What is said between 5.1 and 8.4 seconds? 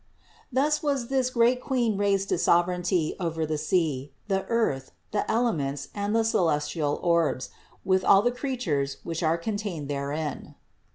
the elements and the celestial orbs, with all the